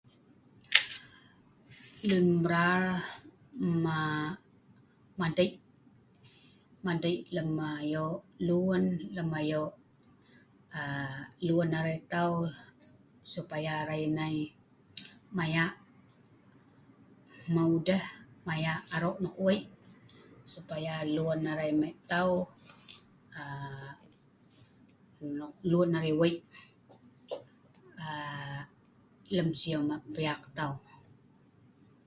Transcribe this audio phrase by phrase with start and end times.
[2.09, 2.83] lun mbral
[3.95, 4.21] aa
[5.19, 5.53] madei',
[6.85, 8.83] madei lem ayo' lun,
[9.15, 9.75] lem ayo'
[10.79, 11.15] aa
[11.47, 12.33] lun arai tau,
[13.33, 14.35] supaya arai nai
[15.37, 15.65] maya
[17.45, 18.05] hmeu deh
[18.47, 19.63] maya arok nok wei'
[20.53, 22.31] supaya lun arai lem tau
[23.41, 23.89] aa
[25.71, 26.35] lun arai wei
[28.07, 28.57] aa
[29.35, 30.73] lem siu ma piak tau